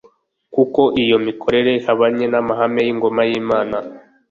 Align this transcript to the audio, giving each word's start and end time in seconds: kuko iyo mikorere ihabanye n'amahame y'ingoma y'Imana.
kuko 0.53 0.81
iyo 1.03 1.17
mikorere 1.25 1.69
ihabanye 1.79 2.25
n'amahame 2.29 2.79
y'ingoma 2.85 3.21
y'Imana. 3.29 3.77